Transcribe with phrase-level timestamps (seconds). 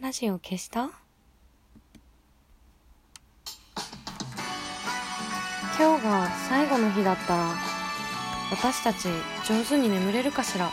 [0.00, 0.90] ラジオ消した？
[5.76, 7.52] 今日が最後の日だったら
[8.52, 9.08] 私たち
[9.44, 10.70] 上手に眠れるかしら？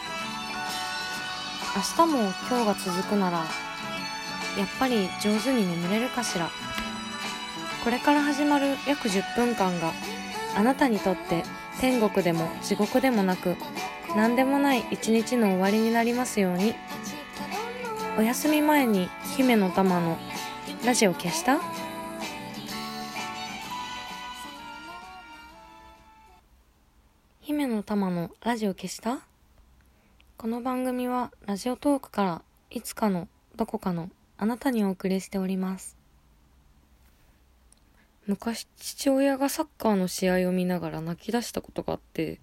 [1.76, 3.48] 明日も今日が続くならやっ
[4.80, 6.52] ぱり上手に眠れるかしら？
[7.84, 9.92] これから始まる約10分間が
[10.56, 11.44] あなたにとって
[11.82, 13.56] 天国でも地獄でもなく
[14.16, 16.76] 何でもない一日の終わりになりますように。
[18.18, 20.18] お休み前に姫の玉の
[20.86, 21.60] ラジオ消した？
[27.42, 29.20] 姫の玉のラジオ消した？
[30.38, 33.28] この番組はラジオトークからいつかの
[33.58, 35.98] どこかのあなたにお送りしております。
[38.28, 42.40] 昔父親がサッカーの試合を見ながら泣き出したことがあって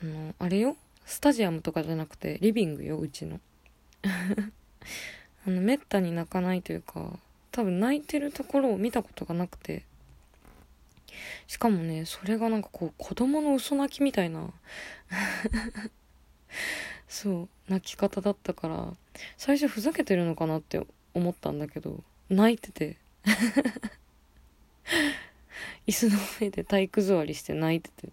[0.00, 0.76] あのあれよ？
[1.04, 3.40] スタジアムとかじゃなくてリビングようちの。
[5.46, 7.18] あのめったに泣かないというか
[7.50, 9.84] 多分泣いてるところを見たことがなくて。
[11.46, 14.50] しかもねそれがなんかこう子供の嘘泣きみたいな。
[17.06, 18.96] そう泣き方だったから
[19.36, 20.80] 最初ふざけてるのかなって
[21.12, 22.96] 思ったんだけど泣いてて。
[25.86, 28.08] 椅子の上で体育座りして泣いてて。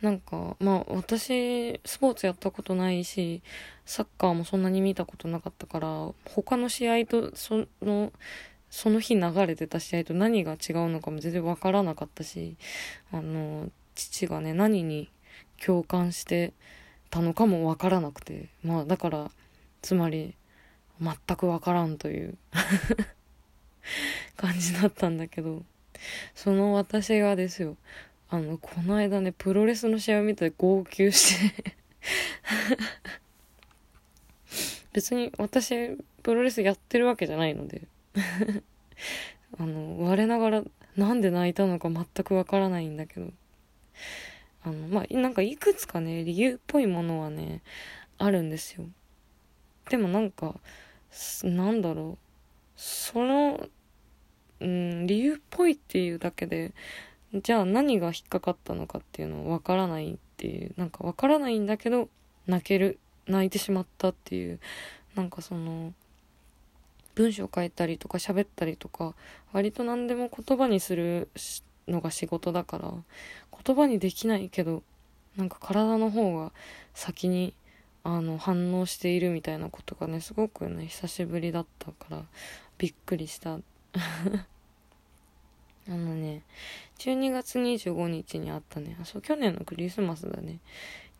[0.00, 3.42] なんかまあ私スポーツやったことないし
[3.84, 8.12] サッカーもそんなに見たことなかったから他の試合とその
[8.70, 12.56] その日流れてた試合と何が違うのかも全然わからなかったし
[13.12, 15.10] あの父がね何に
[15.64, 16.52] 共感して
[17.10, 19.30] たのかもわからなくてまあだから
[19.82, 20.34] つまり
[21.00, 22.36] 全くわからんという
[24.36, 25.62] 感じだったんだけど
[26.34, 27.76] その私がですよ
[28.30, 31.76] あのこの間ねプロレスの試合を見て号泣して。
[34.92, 37.82] 別に私プロレスやってるわけじゃないので。
[39.58, 40.64] あの我ながら
[40.96, 43.32] なんで泣いたのか全くわからないんだけど。
[44.62, 47.62] あのまあなんかいくつかね理由っぽいものはね
[48.18, 48.84] あるんですよ。
[49.88, 50.60] でもなんか
[51.42, 52.24] なんだろう。
[52.76, 53.68] その
[54.60, 56.72] うん理由っぽいっていうだけで
[57.34, 62.08] じゃあ何が引っかかったのかっていうのわからないっていうなんかわからないんだけど
[62.46, 64.60] 泣ける泣いてしまったっていう
[65.14, 65.92] なんかその
[67.14, 69.14] 文章書いたりとか喋ったりとか
[69.52, 71.28] 割と何でも言葉にする
[71.86, 72.92] のが仕事だから
[73.64, 74.82] 言葉にできないけど
[75.36, 76.52] なんか体の方が
[76.94, 77.52] 先に
[78.04, 82.22] あの反応しているみたいなことがねすごくね久しぶりだったから
[82.78, 83.58] びっくりした。
[85.88, 86.42] あのね
[86.98, 88.96] 12月25日にあったね。
[89.00, 90.58] あそう去年のクリスマスだね。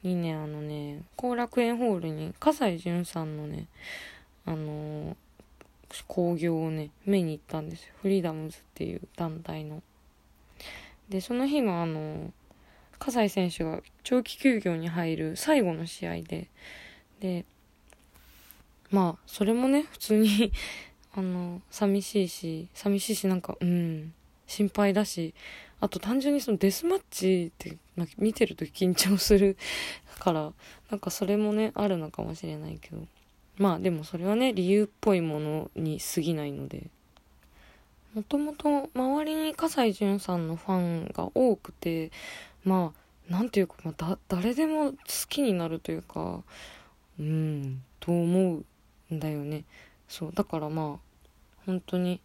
[0.03, 3.67] にねあのね後楽園ホールに葛西潤さんのね
[4.45, 5.17] あの
[6.07, 7.95] 興行をね目に行ったんですよ。
[8.03, 9.83] フリーダムズっていう団体の。
[11.09, 12.33] でその日があの
[12.99, 16.49] 葛西選手が長期休業に入る最後の試合で。
[17.21, 17.45] で
[18.91, 20.53] まあそれもね普通に
[21.15, 24.13] あの寂しいし寂しいしなんかうん。
[24.49, 25.35] 心配だし
[25.81, 27.77] あと単純にそのデスマッチって
[28.19, 29.57] 見てると緊張する
[30.19, 30.53] から
[30.91, 33.07] なんかそれもねあるのかもしれないけど。
[33.59, 36.91] まあでもそれはね理由っぽいものに過ぎないので。
[38.15, 42.11] もともと周りに葛西潤さんのファンが多くて
[42.65, 42.93] ま
[43.29, 44.97] あなんていうか、まあ、だ誰でも好
[45.29, 46.43] きになるというか
[47.21, 48.63] うんと思
[49.11, 49.65] うんだよね。
[50.09, 51.23] そうだからまあ
[51.67, 52.21] 本当に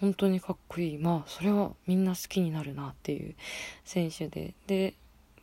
[0.00, 0.98] 本当にかっこいい。
[0.98, 3.34] まあそれはみんな好きになるなっていう
[3.84, 4.54] 選手で。
[4.66, 4.94] で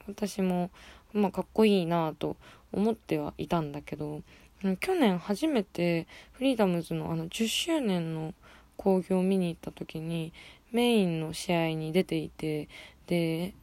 [0.07, 0.71] 私も
[1.13, 2.37] まあかっこいいなと
[2.71, 4.21] 思ってはいたんだけど
[4.79, 8.33] 去年初めてフリーダムズのあの10周年の
[8.75, 10.33] 興行を見に行った時に
[10.71, 12.67] メインの試合に出ていて
[13.07, 13.53] で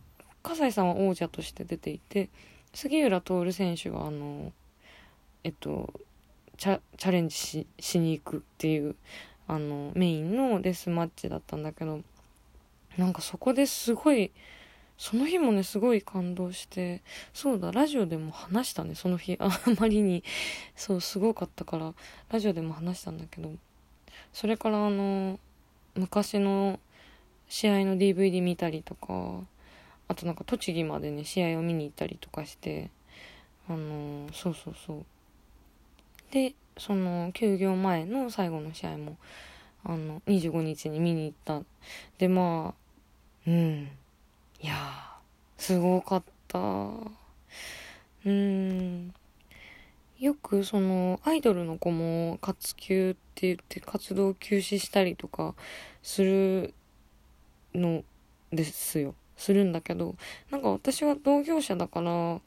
[0.42, 2.28] 葛西さんは王者として出ていて
[2.72, 4.52] 杉浦徹選手があの
[5.42, 5.92] えっと
[6.56, 8.94] チャレンジしに行くっていう
[9.46, 12.00] あのメインのデスマッチだったんだけど
[12.96, 14.30] なんかそこですごい
[14.96, 17.02] その日もねすごい感動して
[17.32, 19.36] そうだラジオでも話したねその日。
[19.40, 20.22] あまりに
[20.76, 21.92] そうすごかったから
[22.30, 23.50] ラジオでも話したんだけど
[24.32, 25.38] それからあの
[25.96, 26.78] 昔の
[27.48, 29.40] 試合の DVD 見たりとか
[30.08, 32.90] あとなんか栃木までね試合を見に行ったりとかして
[33.68, 35.04] あのそうそうそう。
[36.30, 39.16] でその休業前の最後の試合も
[39.84, 41.64] あの25日に見に行った。
[42.18, 42.84] でまあ
[43.46, 43.88] うん。
[44.60, 44.74] いや
[45.58, 46.58] すごかった。
[48.24, 49.14] うん。
[50.18, 55.54] よくそのアイドルの子も活休って言って活動休止したりとか
[56.02, 56.72] する
[57.74, 58.02] の
[58.52, 59.14] ですよ。
[59.36, 60.14] するんだけど
[60.50, 62.40] なんか私は同業者だから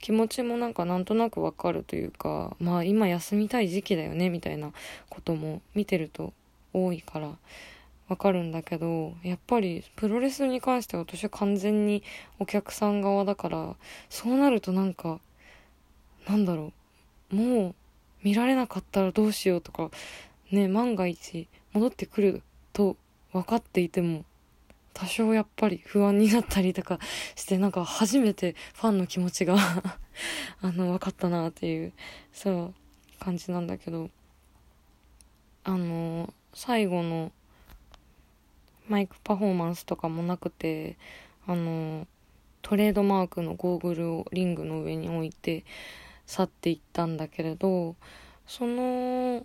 [0.00, 4.72] 気持ちもなんかなんとなくわかるというかまあ今休みたい時期だよねみたいな
[5.08, 6.32] ことも見てると
[6.72, 7.36] 多いから
[8.08, 12.02] わかるんだけどやっぱりプロレスに関しては私は完全に
[12.38, 13.76] お客さん側だから
[14.08, 15.20] そうなるとなんか
[16.28, 16.72] なんだろ
[17.32, 17.74] うもう
[18.22, 19.90] 見られなかったらどうしようとか
[20.50, 22.42] ね万が一戻ってくる
[22.72, 22.96] と
[23.32, 24.24] 分かっていても
[24.98, 26.98] 多少やっぱり不安になったりとか
[27.36, 29.56] してなんか初めてファンの気持ちが
[30.62, 31.92] あの分かったなっていう
[32.32, 32.74] そう
[33.20, 34.10] 感じなんだけど。
[35.68, 37.30] あの最後の
[38.88, 40.96] マイクパフォーマンスとかもなくて
[41.46, 42.06] あの
[42.62, 45.64] トレードマークのゴーグルをリングの上に置いて
[46.24, 47.96] 去っていったんだけれど
[48.46, 49.44] その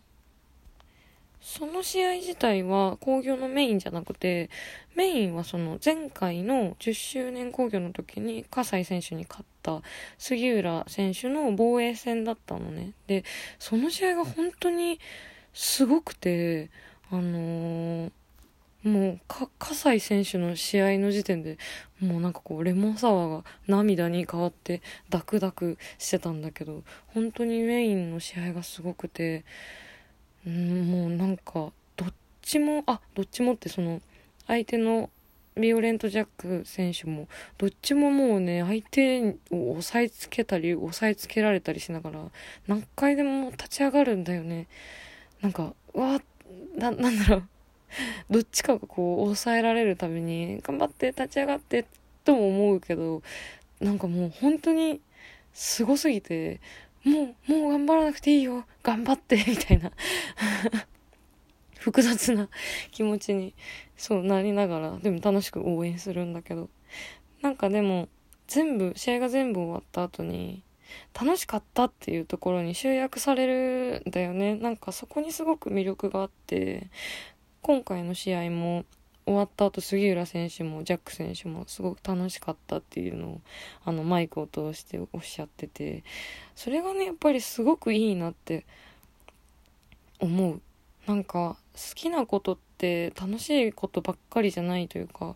[1.56, 4.50] その試合自体は興行のメインじゃなくて
[4.96, 9.84] メインはその前回の10周年興行の時に葛西選手に勝った
[10.18, 12.94] 杉浦選手の防衛戦だったのね。
[13.06, 13.24] で
[13.60, 15.00] その試合が本当に
[15.54, 16.72] すごくて
[17.12, 18.12] あのー
[18.84, 21.58] もう、か、葛西選手の試合の時点で、
[22.02, 29.46] もうなんかこう、レモンサワーが涙に変わって、ダクダクしてたんだけど、本当にメインの試合がすごくて、
[30.46, 34.02] うん、もうなんか、どっちも、あ、どっちもってその、
[34.48, 35.10] 相手の
[35.56, 42.32] ビオレント・ジャック選手も、どっちももうね、相手を押さえつけたり、押さえつけられたりしながら、
[42.68, 44.68] 何回でも立ち上がるんだよね。
[45.42, 46.20] なんか、わ
[46.76, 47.48] な、なんだろう。
[48.30, 51.86] どっちかがこう抑えられるために頑張って立ち上がって
[52.24, 53.22] とも思うけど
[53.80, 55.02] なんかもう本当に
[55.54, 56.60] すごすぎて
[57.04, 58.66] もうもう頑張らなくていいよ。
[58.82, 59.92] 頑張って みたいな。
[61.80, 62.48] 複雑な
[62.92, 63.54] 気持ちに
[63.98, 66.70] そうなりながらでも楽しく応援するんだけど。
[67.42, 68.08] なんかでも
[68.48, 70.64] 全部試合が全部終わった後に
[71.14, 74.56] 楽しかったっていうところに集約されるんだよね。
[74.56, 76.88] なんかそこにすごく魅力があって
[77.62, 78.86] 今回の試合も
[79.26, 83.42] 終わった後杉浦選手もジャック選手もすごく楽しかったっていうのを
[83.86, 86.04] あのマイクを通しておっしゃってて
[86.56, 88.66] それがねやっぱりすごくいいなって
[90.20, 90.62] 思う。
[91.06, 95.36] なんか好きなことって楽しいことばっかりじゃないというか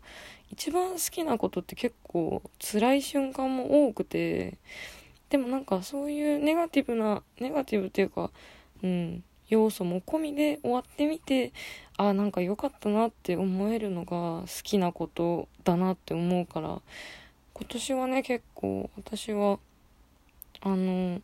[0.50, 4.58] 一番好きなことって結構辛い瞬間も多くて
[5.30, 8.32] でもなんかそういうネガティブなネガティブっていうか
[8.82, 11.54] うん要素も込みで終わってみて
[11.98, 16.80] あなんか良かったなって思えるのが好きなことだなって思うから
[17.54, 19.60] 今年はね結構私は
[20.62, 21.22] あの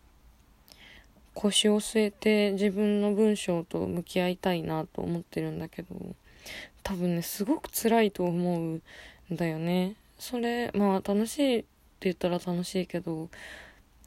[1.35, 5.95] 腰を据えて自分の文章と向き合いたいなと思ってるんだけど
[6.81, 8.81] 多分ねすごく辛いと思うん
[9.31, 9.95] だよね。
[10.19, 11.67] それまあ楽しいって
[12.01, 13.29] 言ったら楽しいけど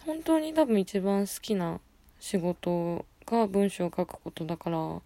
[0.05, 1.81] 本当に多分一番好きな
[2.21, 5.01] 仕事が文章を書くことだから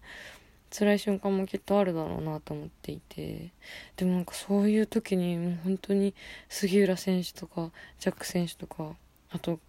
[0.71, 3.51] 辛い瞬間もきっとあるだろうなと思っていて。
[3.97, 6.15] でもなんかそういう時にもう本当に
[6.49, 8.95] 杉浦選手とかジャック選手とか
[9.29, 9.59] あと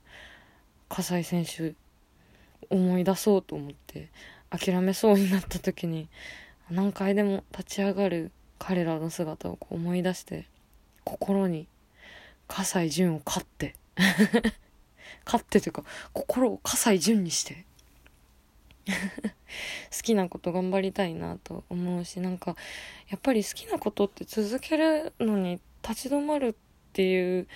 [0.88, 1.75] 葛西選手
[2.70, 4.08] 思い出そうと思って
[4.50, 6.09] 諦めそうになった時に
[6.71, 10.47] 何回でも立ち上がる彼らの姿を思い出して
[11.04, 11.66] 心に
[12.47, 13.75] 葛西潤を勝って。
[15.25, 17.64] 勝ってというか心を葛西潤にして。
[19.94, 22.56] 好きなこと頑張りたいなと思うしなんか
[23.08, 26.54] やっぱり好きなことって続けるのに立ち止まるっ
[26.92, 27.46] ていう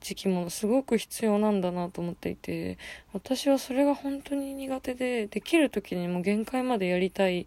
[0.00, 2.76] 時期もすごく必要なんだなと思っていて
[3.12, 7.46] 私はそれが本当に苦手でできる時にも限界までやりたい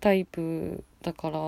[0.00, 1.38] タイプだから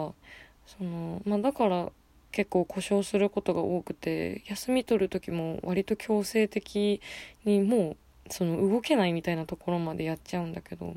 [0.67, 1.91] そのまあだから
[2.31, 7.01] 結構故障することが多くて休み取る時も割と強制的
[7.45, 7.97] にもう
[8.31, 10.95] その動けないみたいなところまでやっちゃうんだけど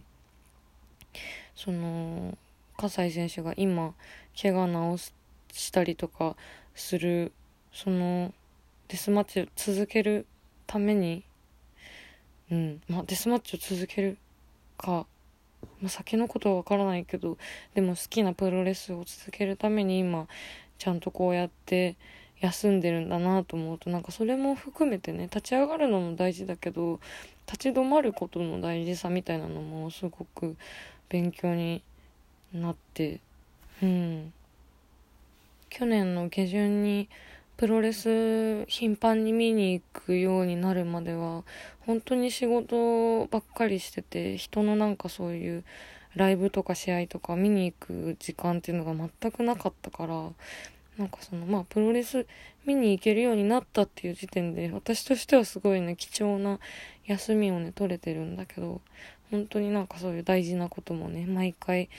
[1.56, 2.38] その
[2.78, 3.94] 葛西選手が今
[4.40, 5.12] 怪我治
[5.52, 6.36] したりとか
[6.76, 7.32] する
[7.74, 8.34] その
[8.88, 10.26] デスマッチを続ける
[10.66, 11.24] ために
[12.52, 14.18] うんまあデスマッチを続ける
[14.78, 15.06] か、
[15.82, 17.38] まあ、先のことはわからないけど
[17.76, 20.28] でも好きなプロレスを続けるために今
[20.78, 21.98] ちゃんとこうやって
[22.42, 27.00] 休んでるんだなと思うとなんかそれも含めてね立ち上がるのも大事だけど
[27.46, 30.56] 立ち止まることの大事さみたいなのもすごく
[31.10, 31.82] 勉強に
[32.54, 33.20] なって
[33.82, 34.34] うん。
[35.70, 37.08] 去年の下旬に
[37.58, 41.44] プロレス頻繁に見に行くようになるまでは
[41.86, 45.64] 本当に仕事ばっかりしてて人のなんかそういう
[46.16, 50.30] ライブとか試合とか見に行く時間っていうのが全くなかったから
[51.00, 52.28] なんかそのまあプロレス
[52.66, 56.60] 見に行けるようになったっていう時点で私としてはすごいね貴重な
[57.06, 58.82] 休みをね取れてるんだけど
[59.32, 61.90] 本当になんかそういう大事なこともね毎回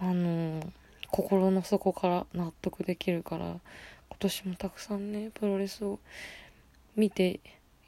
[0.00, 0.66] あのー、
[1.10, 3.60] 心の底から納得できるから今
[4.20, 5.98] 年もたくさんねプロレスを
[6.94, 7.40] 見て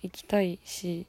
[0.02, 1.06] いきたいし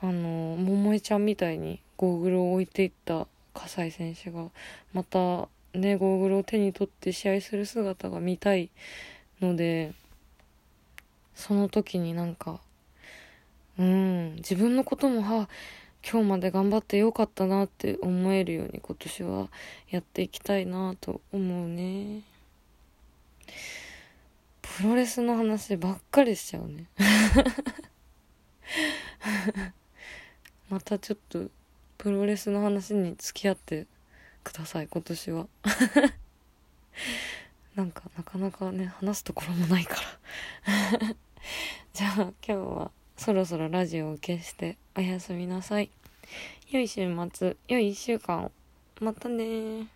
[0.00, 4.46] あの桃江ちゃんみたいにゴーグルを置いていった葛西選手が
[4.92, 8.70] またねゴーグルを手に取って試合する姿が見たい
[9.40, 9.92] ので
[11.34, 12.60] その時になんか
[13.78, 15.48] うん自分のこともは
[16.08, 19.48] 今日まで頑張ってよかったなって思えるように今年は
[19.88, 22.22] やっていきたいなと思うね。
[24.60, 26.86] プロレスの話ばっかりしちゃうね
[30.68, 31.48] またちょっと
[31.96, 33.86] プロレスの話に付き合って
[34.44, 35.48] ください今年は。
[37.74, 40.02] なんかなかなかね話すところもないから。
[41.92, 45.90] じゃあ今日はそろそろラジオを消しておやすみなさい。
[46.70, 48.50] 良い週末良い1週間
[49.00, 49.88] またね